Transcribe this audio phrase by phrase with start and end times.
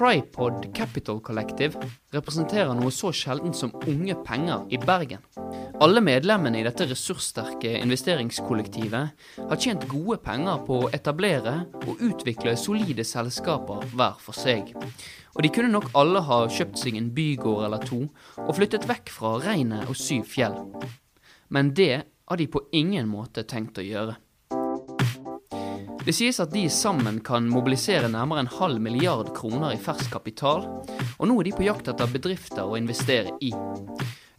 [0.00, 1.76] Tripod Capital Collective
[2.14, 5.20] representerer noe så sjeldent som unge penger i Bergen.
[5.84, 12.56] Alle medlemmene i dette ressurssterke investeringskollektivet har tjent gode penger på å etablere og utvikle
[12.56, 14.72] solide selskaper hver for seg.
[15.36, 18.00] Og de kunne nok alle ha kjøpt seg en bygård eller to
[18.40, 20.58] og flyttet vekk fra regnet og syv fjell.
[21.52, 24.16] Men det har de på ingen måte tenkt å gjøre.
[26.10, 30.64] Det sies at de sammen kan mobilisere nærmere en halv milliard kroner i fersk kapital,
[30.66, 33.52] og nå er de på jakt etter bedrifter å investere i.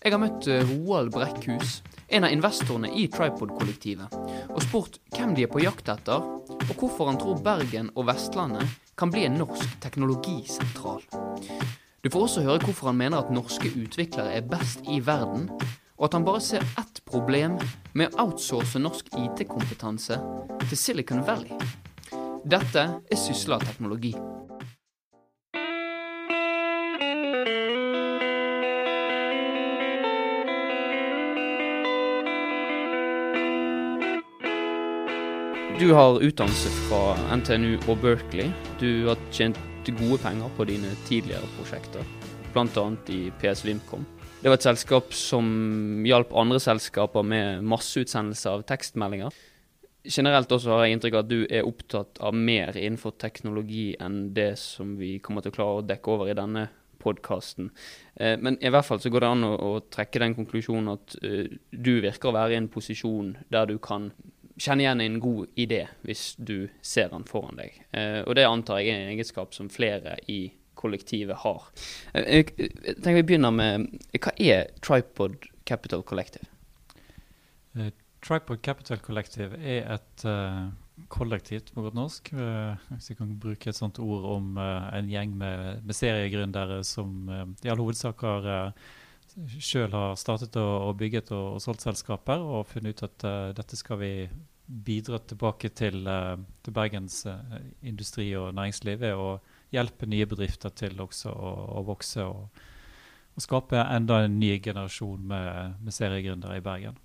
[0.04, 1.78] Jeg har møtt eh, Roald Brekkhus,
[2.12, 4.20] en av investorene i Tripod-kollektivet,
[4.52, 6.28] og spurt hvem de er på jakt etter,
[6.60, 11.08] og hvorfor han tror Bergen og Vestlandet kan bli en norsk teknologisentral.
[12.04, 15.48] Du får også høre hvorfor han mener at norske utviklere er best i verden,
[16.02, 17.60] og at han bare ser ett problem
[17.94, 20.16] med å outsource norsk IT-kompetanse
[20.64, 21.54] til Silicon Valley.
[22.42, 24.16] Dette er Sysla teknologi.
[35.78, 38.50] Du har utdannelse fra NTNU og Berkeley.
[38.82, 42.06] Du har tjent gode penger på dine tidligere prosjekter,
[42.54, 42.88] bl.a.
[43.10, 44.06] i PS Vimcom.
[44.42, 45.46] Det var et selskap som
[46.02, 49.36] hjalp andre selskaper med masseutsendelse av tekstmeldinger.
[50.02, 54.32] Generelt også har jeg inntrykk av at du er opptatt av mer innenfor teknologi enn
[54.34, 56.64] det som vi kommer til å klare å dekke over i denne
[57.02, 57.70] podkasten.
[58.16, 61.46] Eh, men i hvert fall så går det an å, trekke den konklusjonen at uh,
[61.70, 64.10] du virker å være i en posisjon der du kan
[64.58, 67.78] kjenne igjen en god idé hvis du ser den foran deg.
[67.94, 70.48] Eh, og det antar jeg er en egenskap som flere i
[70.82, 71.68] kollektivet har.
[72.14, 72.48] Eh, jeg
[73.00, 73.88] tenker vi begynner med
[74.18, 76.48] Hva er Tripod Capital Collective?
[77.78, 77.92] Uh,
[78.26, 80.72] Tripod Capital Collective er et uh,
[81.14, 82.34] kollektivt på godt norsk.
[82.34, 87.30] Uh, hvis jeg kan bruke et sånt ord om en gjeng med, med seriegründere som
[87.32, 88.74] i all hovedsak har
[89.62, 93.52] sjøl har startet og, og bygget og, og, solgt selskaper og funnet ut at uh,
[93.56, 94.12] dette skal vi
[94.68, 99.36] bidra tilbake til, uh, til Bergens uh, industri og næringsliv ved å
[99.72, 102.64] hjelpe nye bedrifter til også å, å vokse og,
[103.36, 107.00] og, skape enda en ny generasjon med, med seriegründere i Bergen.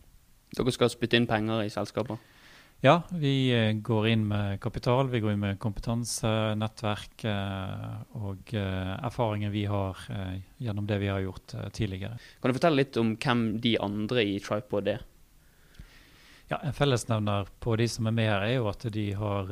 [0.56, 2.18] Dere skal spytte inn penger i selskaper?
[2.84, 6.28] Ja, vi eh, går inn med kapital, vi går inn med kompetanse,
[6.60, 10.02] nettverk eh, og eh, erfaringer vi har
[10.60, 12.20] gjennom det vi har gjort tidligere.
[12.42, 15.06] Kan du fortelle litt om hvem de andre i Tripod er?
[16.48, 19.48] Ja, En fellesnevner på de som er med her, er jo at de har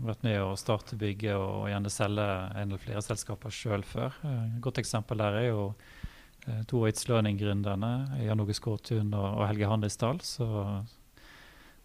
[0.00, 4.16] vært med å starte, bygge og gjerne selge en eller flere selskaper sjøl før.
[4.24, 5.66] Et godt eksempel der er jo
[6.70, 7.92] to av It's Learning-gründerne,
[8.24, 10.24] Jan Åge Skårtun og, Helge Handisdal.
[10.24, 10.88] som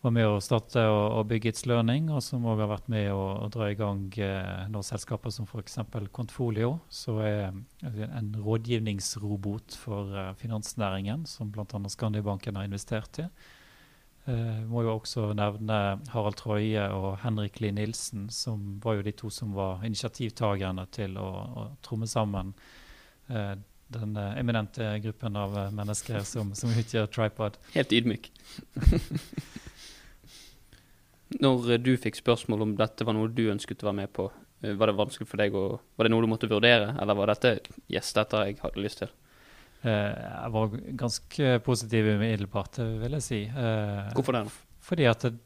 [0.01, 3.21] var med å starte og, og bygge It's og som òg har vært med å,
[3.43, 5.79] å dra i gang eh, noen selskaper som f.eks.
[6.13, 11.81] Kontfolio, som er en rådgivningsrobot for eh, finansnæringen, som bl.a.
[11.89, 13.27] Skandibanken har investert i.
[14.27, 15.77] Eh, må jo også nevne
[16.11, 21.15] Harald Troie og Henrik Lie Nilsen, som var jo de to som var initiativtakerne til
[21.21, 22.51] å, å tromme sammen
[23.31, 23.53] uh,
[23.87, 27.55] den eminente gruppen av mennesker som, som utgjør Tripod.
[27.71, 28.27] Helt ydmyk.
[31.43, 34.29] Når du fikk spørsmål om dette var noe du ønsket å være med på,
[34.63, 37.31] eh, var det vanskelig for deg å Var det noe du måtte vurdere, eller var
[37.33, 37.59] dette
[37.91, 39.11] yes, dette jeg hadde lyst til?
[39.87, 43.41] Uh, jeg var ganske positiv umiddelbart, vil jeg si.
[43.55, 44.43] Uh, Hvorfor det?
[44.83, 45.37] Fordi at jeg,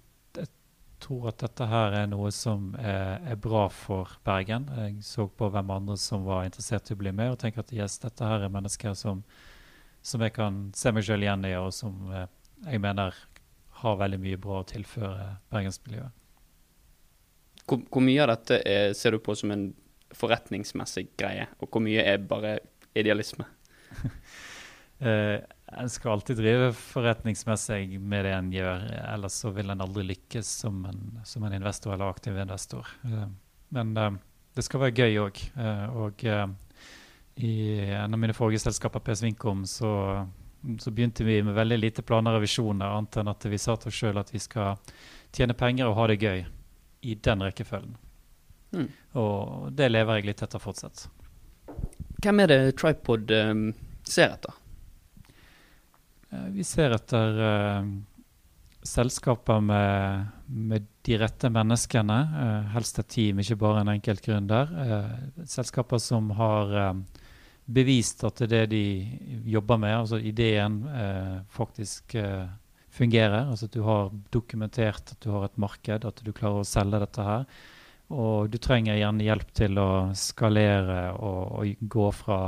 [1.01, 4.67] tror at dette her er noe som er, bra for Bergen.
[4.77, 7.73] Jeg så på hvem andre som var interessert i å bli med, og tenker at
[7.73, 9.23] yes, dette her er mennesker som,
[10.05, 12.27] som jeg kan se meg sjøl igjen i, og som uh,
[12.67, 13.17] jeg mener
[13.81, 16.17] har veldig mye bra å tilføre bergensmiljøet.
[17.65, 19.71] Hvor, hvor mye av dette er, ser du på som en
[20.17, 22.59] forretningsmessig greie, og hvor mye er bare
[22.97, 23.47] idealisme?
[25.05, 25.37] Uh,
[25.81, 30.51] en skal alltid drive forretningsmessig med det en gjør, ellers så vil en aldri lykkes
[30.63, 32.87] som en, som en investor eller aktiv investor.
[33.05, 33.27] Uh,
[33.75, 34.11] men uh,
[34.55, 35.41] det skal være gøy òg.
[35.95, 36.25] og
[37.39, 37.51] i
[37.95, 39.91] en av mine forrige selskaper, PS Vinkom, så
[40.79, 43.89] så begynte vi med veldig lite planer og visjoner, annet enn at vi sa til
[43.89, 44.77] oss sjøl at vi skal
[45.33, 46.43] tjene penger og ha det gøy
[47.01, 47.95] i den rekkefølgen.
[48.75, 48.87] Mm.
[49.19, 51.07] Og det lever jeg litt etter fortsatt.
[52.21, 53.67] Hvem er det Tripod um,
[54.07, 54.57] ser etter?
[56.31, 57.87] Uh, vi ser etter uh,
[58.85, 62.19] selskaper med, med, de rette menneskene.
[62.35, 64.69] Uh, helst et team, ikke bare en enkelt gründer.
[65.49, 66.77] selskaper som har
[67.71, 68.85] bevist at det de
[69.49, 72.47] jobber med, altså ideen, eh, faktisk eh,
[72.91, 73.49] fungerer.
[73.51, 77.01] Altså at du har dokumentert at du har et marked, at du klarer å selge
[77.03, 77.45] dette her.
[78.11, 82.41] Og du trenger gjerne hjelp til å skalere og, og gå fra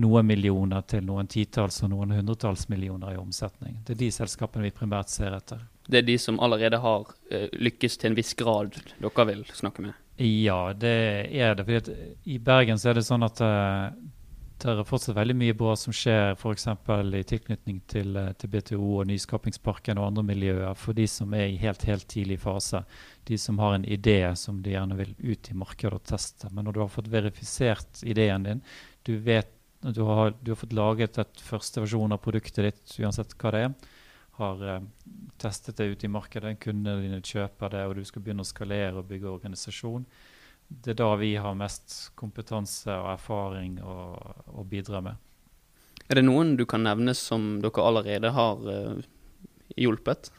[0.00, 3.80] noen millioner til noen titalls og noen hundretalls millioner i omsetning.
[3.86, 5.64] Det er de selskapene vi primært ser etter.
[5.90, 9.84] Det er de som allerede har uh, lykkes til en viss grad dere vil snakke
[9.84, 9.98] med?
[10.20, 10.94] Ja, det
[11.32, 11.66] er det.
[11.66, 13.90] Fordi I Bergen så er det sånn at uh,
[14.60, 16.66] det er fortsatt veldig mye bra som skjer f.eks.
[16.68, 21.48] i tilknytning til, eh, til, BTO og Nyskapingsparken og andre miljøer for de som er
[21.48, 22.82] i helt, helt tidlig fase.
[23.24, 26.50] De som har en idé som de gjerne vil ut i markedet og teste.
[26.52, 28.62] Men når du har fått verifisert ideen din,
[29.08, 33.32] du vet du har, du har, fått laget et første versjon av produktet ditt, uansett
[33.40, 33.94] hva det er.
[34.36, 34.82] Har eh,
[35.40, 39.00] testet det ut i markedet, kundene dine kjøper det, og du skal begynne å skalere
[39.00, 40.04] og bygge organisasjon.
[40.70, 43.96] Det er da vi har mest kompetanse og erfaring å,
[44.54, 45.18] å bidra med.
[46.10, 49.02] Er det noen du kan nevne som dere allerede har uh,
[49.78, 50.30] hjulpet?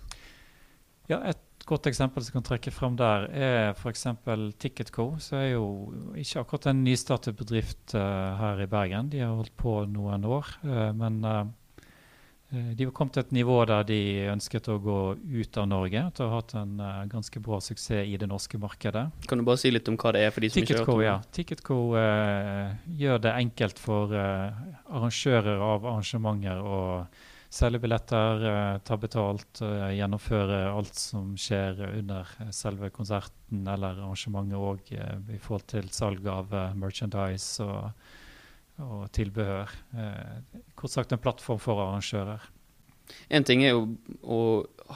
[1.12, 4.08] Ja, et godt eksempel som kan trekke frem der, er f.eks.
[4.60, 5.14] Ticketco.
[5.24, 5.66] Som er jo
[6.20, 9.12] ikke akkurat en nystartet bedrift uh, her i Bergen.
[9.12, 10.56] De har holdt på noen år.
[10.64, 11.22] Uh, men
[12.52, 14.00] de var kommet til et nivå der de
[14.34, 16.02] ønsket å gå ut av Norge.
[16.12, 16.74] At å har hatt en
[17.12, 19.06] ganske bra suksess i det norske markedet.
[19.28, 20.88] Kan du bare si litt om hva det er for de som Ticketco, ikke har
[20.88, 21.10] hørt om det?
[21.10, 21.36] Ja.
[21.38, 21.80] Ticketco
[23.04, 26.82] gjør det enkelt for arrangører av arrangementer å
[27.52, 34.00] selge billetter, uh, ta betalt, uh, gjennomføre alt som skjer under uh, selve konserten eller
[34.00, 37.92] arrangementet òg i forhold til salg av merchandise og,
[38.82, 39.70] og tilbehør.
[40.76, 42.50] kort sagt en plattform for arrangører.
[43.30, 43.86] En ting er jo
[44.24, 44.40] å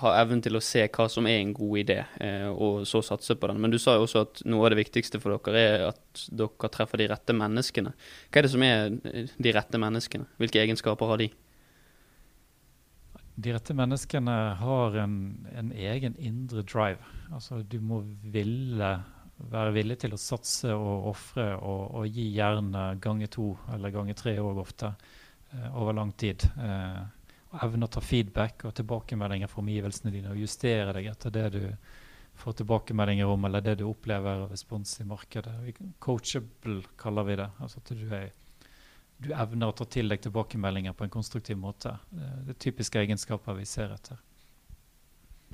[0.02, 3.38] ha evnen til å se hva som er en god idé, eh, og så satse
[3.40, 3.60] på den.
[3.64, 6.72] Men du sa jo også at noe av det viktigste for dere er at dere
[6.72, 7.96] treffer de rette menneskene.
[8.30, 10.28] Hva er det som er de rette menneskene?
[10.42, 11.32] Hvilke egenskaper har de?
[13.36, 15.16] de rette menneskene har en,
[15.52, 17.04] en, egen indre drive.
[17.36, 18.92] Altså du må ville
[19.38, 24.18] være villig til å satse og ofre og, og, gi jernet ganger to eller ganger
[24.18, 24.92] tre òg ofte
[25.52, 26.48] eh, over lang tid.
[26.56, 27.02] Eh,
[27.52, 31.46] og evne å ta feedback og tilbakemeldinger fra omgivelsene dine og justere deg etter det
[31.56, 31.62] du
[32.36, 35.54] får tilbakemeldinger om eller det du opplever av respons i markedet.
[36.04, 37.52] Coachable kaller vi det.
[37.64, 38.34] Altså at du er
[39.18, 41.94] du evner å ta til deg tilbakemeldinger på en konstruktiv måte.
[42.12, 44.20] Det er typiske egenskaper vi ser etter.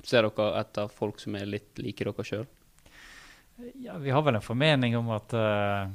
[0.02, 2.48] Ser dere etter folk som er litt like dere sjøl?
[3.82, 5.90] Ja, vi har vel en formening om at uh,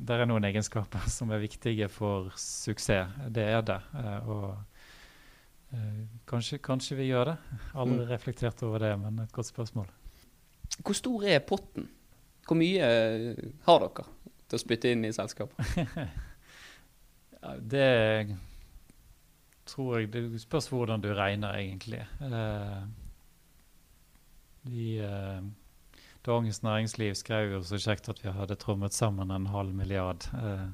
[0.00, 3.16] det er noen egenskaper som er viktige for suksess.
[3.28, 3.78] Det er det.
[3.94, 4.44] Uh, og
[5.74, 7.38] uh, kanskje, kanskje, vi gjør det.
[7.74, 8.10] Aldri mm.
[8.10, 9.90] reflektert over det, men et godt spørsmål.
[10.80, 11.88] Hvor stor er potten?
[12.46, 12.86] Hvor mye
[13.66, 14.04] har dere
[14.48, 15.60] til å spytte inn i selskapet?
[17.40, 18.36] Det
[19.64, 22.02] tror jeg Det spørs hvordan du regner, egentlig.
[22.20, 22.84] Uh,
[26.26, 30.26] Dagens Næringsliv skrev jo så kjekt at vi hadde trommet sammen en halv milliard.
[30.34, 30.68] Uh,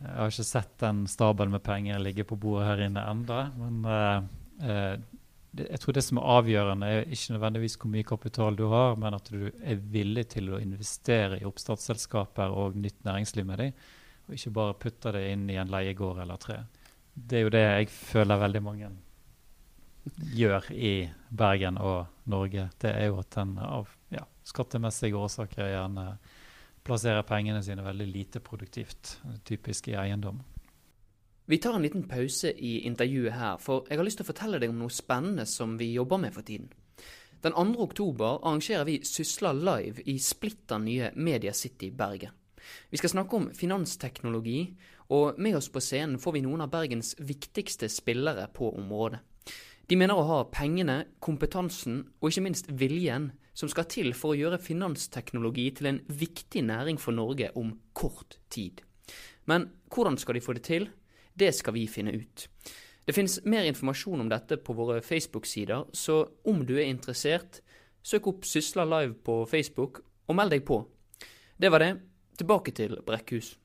[0.00, 3.82] jeg har ikke sett den stabelen med penger ligge på bordet her inne enda, men
[5.52, 8.96] det, jeg tror det som er avgjørende, er ikke nødvendigvis hvor mye kapital du har,
[8.96, 13.76] men at du er villig til å investere i oppstartsselskaper og nytt næringsliv med dem
[14.30, 16.60] og ikke bare putte det inn i en leiegård eller tre.
[17.14, 18.90] Det er jo det jeg føler veldig mange
[20.32, 20.94] gjør i
[21.28, 22.68] Bergen og Norge.
[22.80, 26.06] Det er jo at en av ja, skattemessige årsaker gjerne
[26.86, 30.40] plasserer pengene sine veldig lite produktivt, typisk i eiendom.
[31.50, 34.60] Vi tar en liten pause i intervjuet her, for jeg har lyst til å fortelle
[34.62, 36.70] deg om noe spennende som vi jobber med for tiden.
[37.42, 37.74] Den 2.
[37.82, 42.36] oktober arrangerer vi Sysla Live i splitter nye Media City Bergen.
[42.90, 44.76] Vi skal snakke om finansteknologi,
[45.10, 49.18] og med oss på scenen får vi noen av Bergens viktigste spillere på området.
[49.90, 54.38] De mener å ha pengene, kompetansen og ikke minst viljen som skal til for å
[54.38, 58.84] gjøre finansteknologi til en viktig næring for Norge om kort tid.
[59.50, 60.86] Men hvordan skal de få det til?
[61.34, 62.44] Det skal vi finne ut.
[63.02, 67.58] Det finnes mer informasjon om dette på våre Facebook-sider, så om du er interessert,
[68.06, 70.84] søk opp Sysla Live på Facebook og meld deg på.
[71.58, 71.96] Det var det.
[72.38, 73.56] Tilbake til Brekkhus.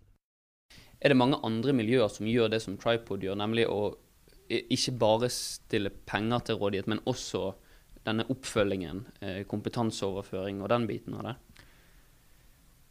[0.97, 3.93] Er det mange andre miljøer som gjør det som Tripod gjør, nemlig å
[4.49, 7.53] ikke bare stille penger til rådighet, men også
[8.05, 11.35] denne oppfølgingen, eh, kompetanseoverføring og den biten av det?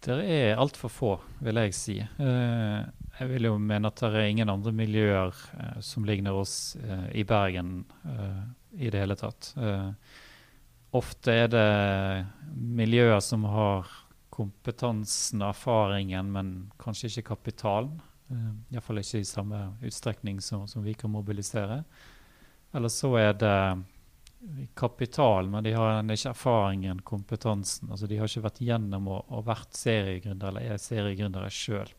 [0.04, 1.99] Det er altfor få, vil jeg si.
[2.00, 2.80] Eh,
[3.20, 6.76] jeg vil jo mene at det er ingen andre miljøer eh, som ligner oss
[7.12, 7.84] i Bergen
[8.75, 9.54] i det hele tatt.
[10.94, 13.87] Ofte er det miljøer som har
[14.34, 16.50] kompetansen og erfaringen, men
[16.82, 18.00] kanskje ikke kapitalen.
[18.34, 21.82] Uh, Iallfall ikke i samme utstrekning som, som, vi kan mobilisere.
[22.74, 23.58] Eller så er det
[24.74, 27.90] kapital, men de har ikke erfaringen, kompetansen.
[27.90, 31.94] altså De har ikke vært gjennom og, vært seriegründere eller er seriegründere sjøl.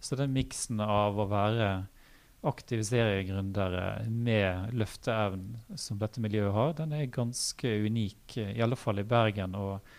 [0.00, 1.70] Så den miksen av å være
[2.46, 9.02] aktive seriegründere med løfteevnen som dette miljøet har, den er ganske unik, i alle fall
[9.02, 9.56] i Bergen.
[9.58, 9.96] og eh,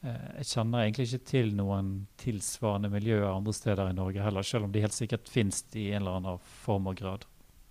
[0.00, 1.90] jeg kjenner egentlig ikke til noen
[2.20, 6.00] tilsvarende miljøer andre steder i Norge heller, selv om de helt sikkert finnes i en
[6.00, 7.26] eller annen form og grad.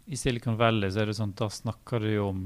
[0.10, 2.44] I Silicon Valley så er det sånn, da snakker du jo om,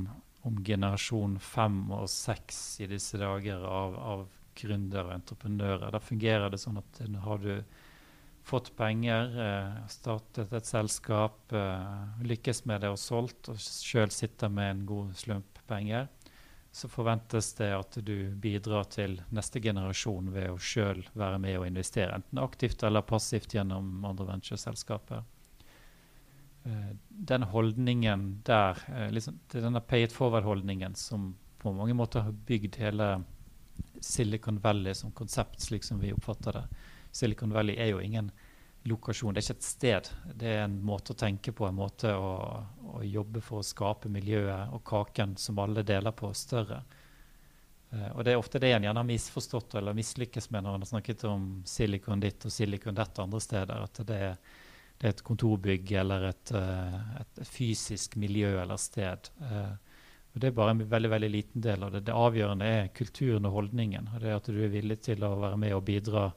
[0.48, 4.24] om generasjon fem og seks i disse dager av, av
[4.60, 5.92] gründere og entreprenører.
[5.94, 7.54] Da fungerer det sånn at har du
[8.44, 14.52] fått penger, eh, startet et selskap, eh, lykkes med det og solgt, og sjøl sitter
[14.52, 16.10] med en god slump penger,
[16.74, 21.68] så forventes det at du bidrar til neste generasjon ved å sjøl være med og
[21.68, 25.22] investere, enten aktivt eller passivt gjennom andre ventureselskaper.
[26.66, 28.82] Eh, den holdningen der,
[29.14, 33.12] liksom, det er denne pay it forward-holdningen som på mange måter har bygd hele
[34.02, 36.66] Silicon Valley som konsept, slik som vi oppfatter det,
[37.14, 38.34] Silicon Valley er jo ingen
[38.84, 40.10] lokasjon, det er ikke et sted.
[40.36, 42.34] Det er en måte å tenke på, en måte å,
[42.98, 46.82] å jobbe for å skape miljøet og kaken som alle deler på, større.
[47.94, 50.86] Uh, og Det er ofte det en gjerne har misforstått eller mislykkes med når en
[50.86, 53.88] har snakket om silikon ditt og silikon dette andre steder.
[53.88, 54.38] At det er,
[55.00, 59.32] det er et kontorbygg eller et, uh, et, fysisk miljø eller sted.
[59.40, 59.76] Uh,
[60.34, 62.08] og Det er bare en veldig veldig liten del av det.
[62.08, 64.10] Det avgjørende er kulturen og holdningen.
[64.16, 66.32] og det At du er villig til å være med og bidra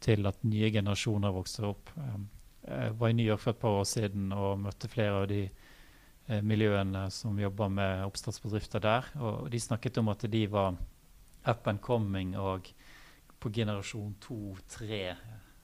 [0.00, 1.92] til at nye generasjoner vokser opp.
[1.96, 2.28] Um,
[2.66, 5.44] jeg var i New York for et par år siden og møtte flere av de
[5.46, 9.06] eh, miljøene som jobber med oppstartsbedrifter der.
[9.22, 10.74] Og de snakket om at de var
[11.46, 12.66] up and coming og
[13.38, 15.14] på generasjon to, tre.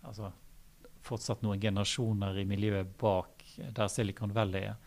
[0.07, 0.31] Altså
[1.03, 4.79] fortsatt noen generasjoner i miljøet bak der Silicon Valley er.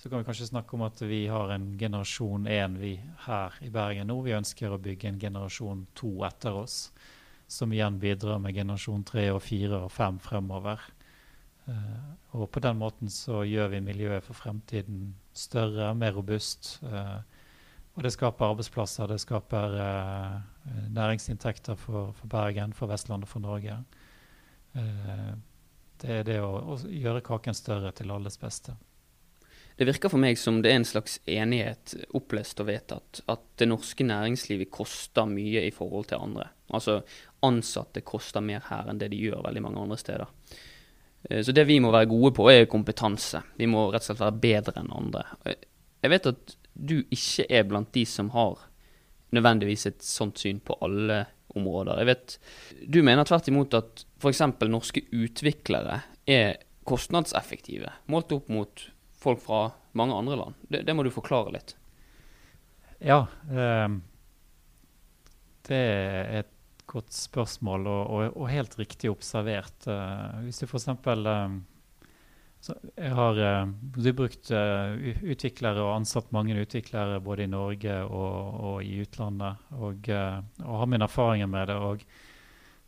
[0.00, 2.78] Så kan vi kanskje snakke om at vi har en generasjon én
[3.26, 4.16] her i Bergen nå.
[4.24, 6.88] Vi ønsker å bygge en generasjon to etter oss
[7.54, 10.82] som igjen bidrar med generasjon tre og fire og fem fremover.
[11.64, 16.76] Uh, og på den måten så gjør vi miljøet for fremtiden større, mer robust.
[16.84, 17.22] Uh,
[17.94, 20.40] og det skaper arbeidsplasser, det skaper uh,
[20.92, 23.78] næringsinntekter for, for, Bergen, for Vestlandet, for Norge.
[26.02, 28.74] det er det å, å, gjøre kaken større til alles beste.
[29.78, 33.68] Det virker for meg som det er en slags enighet, opplest og vedtatt, at det
[33.70, 36.48] norske næringslivet koster mye i forhold til andre.
[36.74, 37.00] Altså
[37.44, 40.30] ansatte koster mer her enn det de gjør veldig mange andre steder.
[41.30, 43.42] Eh, så det vi må være gode på, er kompetanse.
[43.60, 45.24] Vi må rett og slett være bedre enn andre.
[46.04, 48.66] Jeg vet at du ikke er blant de som har
[49.34, 51.24] nødvendigvis et sånt syn på alle
[51.54, 52.02] områder.
[52.02, 52.38] Jeg vet,
[52.88, 54.42] Du mener tvert imot at f.eks.
[54.68, 60.54] norske utviklere er kostnadseffektive, målt opp mot folk fra mange andre land.
[60.68, 61.76] Det, det må du forklare litt.
[63.04, 63.24] Ja.
[63.48, 63.88] Eh,
[65.68, 66.53] det er et
[66.94, 69.86] godt spørsmål og, og, og helt riktig observert.
[69.86, 70.88] Uh, hvis du f.eks.
[70.88, 71.62] Um,
[72.96, 73.72] jeg har uh,
[74.16, 80.08] brukt uh, utviklere og ansatt mange utviklere både i Norge og, og i utlandet, og,
[80.08, 81.80] og, har mine erfaringer med det.
[81.90, 82.06] og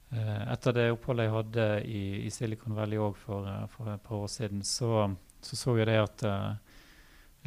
[0.07, 4.63] etter det oppholdet jeg hadde i, i Silicon Valley for, for, et par år siden,
[4.63, 5.11] så
[5.43, 6.23] så, så jeg det at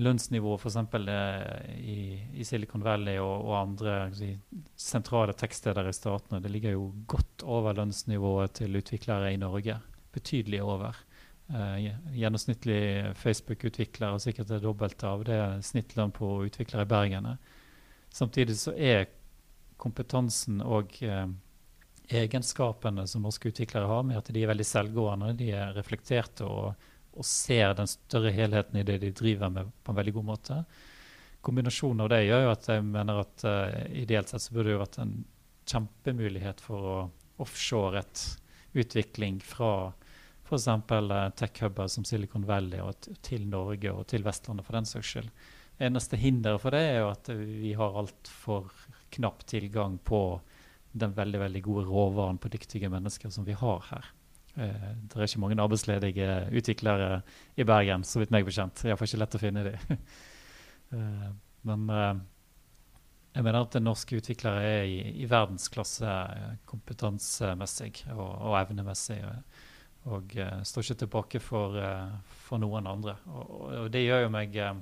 [0.03, 0.77] lønnsnivået f.eks.
[0.95, 1.97] Eh, I,
[2.39, 4.31] i Silicon Valley og, og andre si,
[4.79, 9.79] sentrale tekststeder i statene det ligger jo godt over lønnsnivået til utviklere i Norge.
[10.13, 10.97] Betydelig over.
[11.49, 11.79] Uh,
[12.13, 17.29] gjennomsnittlig Facebook-utvikler og sikkert det dobbelte av det snittlønn på utviklere i Bergen.
[18.13, 19.07] Samtidig så er
[19.81, 21.25] kompetansen og uh,
[22.09, 26.88] egenskapene som norske utviklere har, med at de er veldig selvgående, de er reflekterte og
[27.19, 30.59] og ser den større helheten i det de driver med, på en veldig god måte.
[31.45, 34.75] Kombinasjonen av det gjør jo at jeg mener at uh, ideelt sett så burde det
[34.77, 35.15] jo vært en
[35.69, 36.97] kjempemulighet for å
[37.43, 38.23] offshore et
[38.79, 39.91] utvikling fra
[40.47, 40.67] f.eks.
[40.67, 45.31] Uh, tech-huber som Silicon Valley og til Norge og til Vestlandet for den saks skyld.
[45.79, 48.71] Eneste hinderet for det er jo at vi har altfor
[49.15, 50.23] knapp tilgang på
[50.91, 54.09] den veldig veldig gode råvaren på dyktige mennesker som vi har her.
[54.59, 57.21] Eh, det er ikke mange arbeidsledige utviklere
[57.55, 58.83] i Bergen, så vidt meg bekjent.
[58.83, 59.79] Iallfall ikke lett å finne dem.
[60.89, 61.25] Eh,
[61.69, 62.15] men eh,
[63.35, 66.13] jeg mener at norske utviklere er i, i verdensklasse
[66.65, 69.19] kompetansemessig og, og evnemessig.
[69.21, 69.59] Og,
[70.15, 70.33] og
[70.65, 71.77] står ikke tilbake for,
[72.47, 73.13] for noen andre.
[73.29, 74.81] Og, og, det gjør jo meg eh,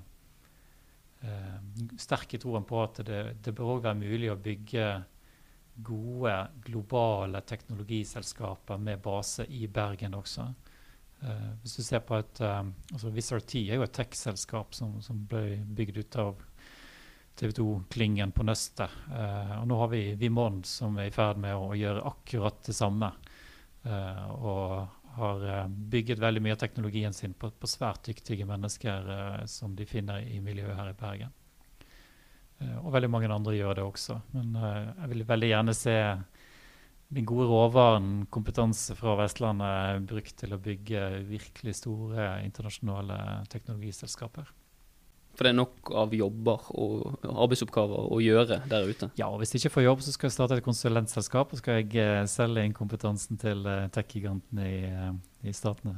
[1.99, 4.87] sterk i troen på at det, det bør òg være mulig å bygge
[5.77, 10.47] gode globale teknologiselskaper med base i Bergen også.
[11.23, 15.23] Uh, hvis du ser på et um, altså Wizard er jo et tech-selskap som, som,
[15.29, 16.43] ble bygd ut av
[17.37, 18.93] TV 2-klyngen på Nøstet.
[19.09, 22.77] Uh, og nå har vi Vimond som er i ferd med å gjøre akkurat det
[22.77, 23.11] samme.
[23.87, 29.73] Uh, og har bygget veldig mye av teknologien sin på, på svært dyktige mennesker som
[29.73, 31.36] de finner i miljøet her i Bergen.
[32.81, 34.17] Og veldig mange andre gjør det også.
[34.33, 35.97] Men jeg vil veldig gjerne se
[37.13, 43.19] den gode råvaren, kompetanse fra Vestlandet, brukt til å bygge virkelig store internasjonale
[43.51, 44.49] teknologiselskaper.
[45.37, 49.11] For det er nok av jobber og arbeidsoppgaver å gjøre der ute?
[49.19, 51.77] Ja, og hvis jeg ikke får jobb, så skal jeg starte et konsulentselskap og skal
[51.77, 55.11] jeg uh, selge inn kompetansen til uh, tech-gigantene i, uh,
[55.45, 55.93] i, statene.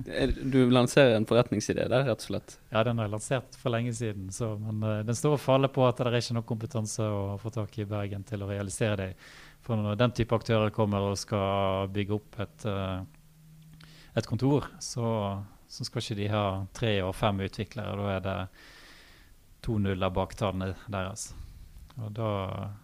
[0.54, 2.54] du lanserer en forretningsidé der, rett og slett?
[2.70, 4.28] Ja, den har jeg lansert for lenge siden.
[4.34, 7.50] Så, men den står og faller på at det er ikke nok kompetanse å få
[7.58, 9.10] tak i i Bergen til å realisere det.
[9.66, 12.68] For når den type aktører kommer og skal bygge opp et,
[14.14, 15.08] et kontor, så,
[15.66, 16.46] så, skal ikke de ha
[16.76, 17.98] tre og fem utviklere.
[17.98, 18.38] Da er det
[19.64, 21.32] to nuller bak tallene deres.
[21.98, 22.30] Og da,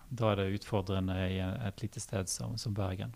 [0.09, 3.13] da, er det utfordrende i et lite sted som, som Bergen.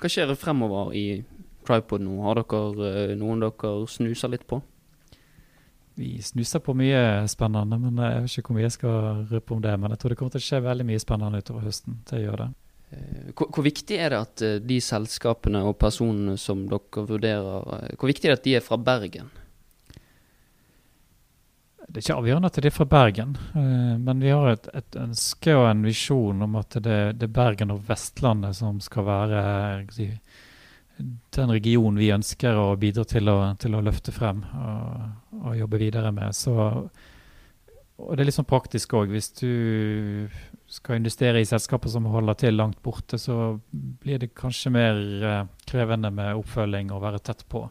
[0.00, 1.22] Hva skjer fremover i
[1.66, 2.18] Tripod nå?
[2.26, 4.60] Har dere eh, noen dere snuser litt på?
[6.00, 9.62] vi snuser på mye spennende, men jeg vet ikke hvor mye jeg skal røpe om
[9.64, 9.74] det.
[9.76, 11.98] Men jeg tror det kommer til å skje veldig mye spennende utover høsten.
[12.08, 12.48] til å gjøre det.
[12.90, 17.68] Eh, hvor, hvor, viktig er det at eh, de selskapene og personene som dere vurderer,
[18.00, 19.28] hvor viktig er det at de er fra Bergen?
[21.90, 23.32] Det er ikke avgjørende at det er fra Bergen,
[23.98, 27.74] men vi har et, et ønske og en visjon om at det, det, er Bergen
[27.74, 29.40] og Vestlandet som skal være
[31.34, 35.08] den regionen vi ønsker å bidra til å, til å løfte frem og,
[35.40, 36.36] og, jobbe videre med.
[36.36, 36.54] Så,
[38.00, 39.12] og det er litt sånn praktisk òg.
[39.14, 40.28] Hvis du
[40.70, 45.44] skal investere i selskaper som holder til langt borte, så blir det kanskje mer eh,
[45.66, 47.64] krevende med oppfølging og være tett på.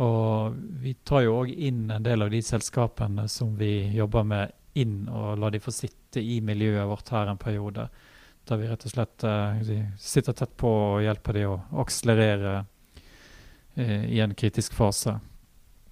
[0.00, 4.54] Og vi tar jo òg inn en del av de selskapene som vi jobber med,
[4.72, 7.90] inn og lar de få sitte i miljøet vårt her en periode.
[8.48, 9.60] Der vi rett og slett uh,
[10.00, 15.18] sitter tett på og hjelper dem å akselerere uh, i en kritisk fase.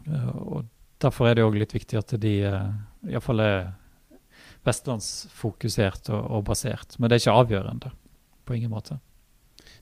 [0.09, 2.73] Uh, og Derfor er det òg litt viktig at de uh,
[3.09, 3.71] iallfall er
[4.69, 6.99] vestlandsfokusert og, og, basert.
[6.99, 7.93] Men det er ikke avgjørende.
[8.45, 8.99] På ingen måte.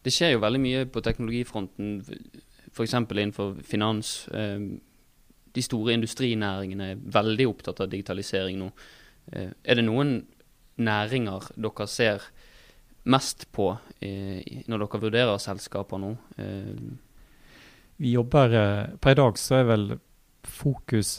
[0.05, 1.97] Det skjer jo veldig mye på teknologifronten,
[2.73, 2.95] f.eks.
[2.95, 4.29] innenfor finans.
[4.29, 8.69] De store industrinæringene er veldig opptatt av digitalisering nå.
[9.33, 10.21] Er det noen
[10.79, 12.27] næringer dere ser
[13.09, 13.71] mest på
[14.05, 16.13] eh, når dere vurderer selskaper nå?
[16.39, 16.83] Eh.
[17.99, 19.89] Vi jobber eh, Per i dag så er vel
[20.49, 21.19] fokus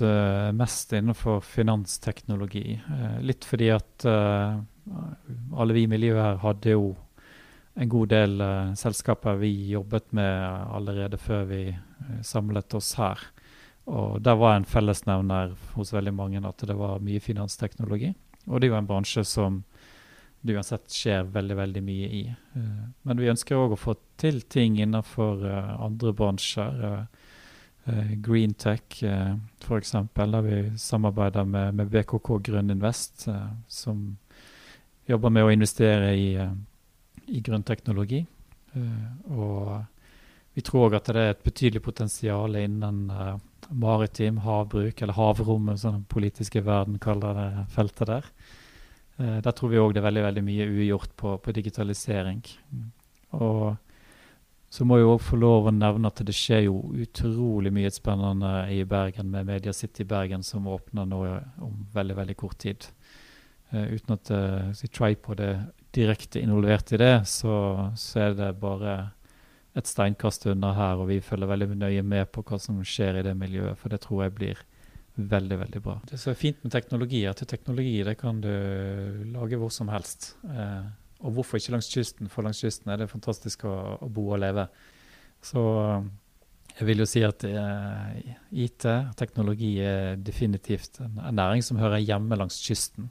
[0.57, 2.79] mest innenfor finansteknologi.
[3.21, 6.87] litt fordi at alle vi i miljøet her hadde jo
[7.79, 8.41] en god del
[8.75, 11.61] selskaper vi jobbet med allerede før vi
[12.27, 13.21] samlet oss her.
[13.89, 18.11] Og der var en fellesnevner hos veldig mange at det var mye finansteknologi.
[18.47, 19.63] Og det er jo en bransje som
[20.41, 22.21] det uansett skjer veldig veldig mye i.
[22.55, 26.85] Uh, men vi ønsker òg å få til ting innenfor uh, andre bransjer.
[27.89, 33.27] Uh, Green Tech uh, f.eks., der vi samarbeider med, med BKK Grønn Invest,
[33.67, 34.03] som
[35.09, 36.27] jobber med å investere i,
[37.29, 38.25] i grønn teknologi.
[39.29, 39.83] og
[40.53, 43.09] vi tror òg at det er et betydelig potensial innen
[43.69, 48.31] maritim havbruk, eller havrommet, som den politiske verden kaller det feltet der.
[49.19, 52.41] Eh, der tror vi òg det er veldig veldig mye ugjort på, på digitalisering.
[53.37, 53.77] Og
[54.69, 58.53] så må jeg òg få lov å nevne at det skjer jo utrolig mye spennende
[58.73, 61.23] i Bergen med Media City Bergen, som åpner nå
[61.65, 62.85] om veldig veldig kort tid.
[63.73, 65.59] Uh, uten at uh, Tripod er
[65.95, 67.53] direkte involvert i det, så,
[67.97, 68.97] så, er det bare
[69.77, 71.01] et steinkast unna her.
[71.01, 74.03] Og vi følger veldig nøye med på hva som skjer i det miljøet, for det
[74.05, 74.65] tror jeg blir
[75.19, 75.97] Veldig, veldig bra.
[76.07, 78.53] Det som er fint med teknologi, at teknologi det kan du
[79.33, 80.29] lage hvor som helst.
[80.47, 80.85] Eh,
[81.19, 82.29] og hvorfor ikke langs kysten?
[82.31, 84.69] For langs kysten er det fantastisk å, å bo og leve.
[85.43, 85.61] Så
[86.77, 88.31] jeg vil jo si at eh,
[88.63, 88.87] IT,
[89.19, 93.09] teknologi, er definitivt en, en, næring som hører hjemme langs kysten.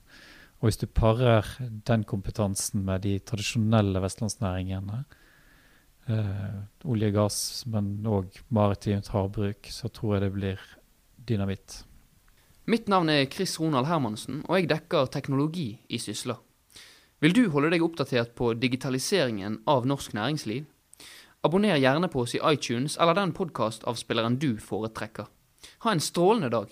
[0.59, 1.47] Og hvis du parer
[1.87, 5.05] den kompetansen med de tradisjonelle vestlandsnæringene,
[6.09, 10.65] eh, olje og gass, men òg maritimt havbruk, så tror jeg det blir
[11.29, 11.85] dynamitt.
[12.67, 16.37] Mitt navn er Chris Ronald Hermansen, og jeg dekker teknologi i Sysla.
[17.21, 20.67] Vil du holde deg oppdatert på digitaliseringen av norsk næringsliv?
[21.43, 25.27] Abonner gjerne på oss i iTunes eller den podkastavspilleren du foretrekker.
[25.87, 26.69] Ha en strålende dag.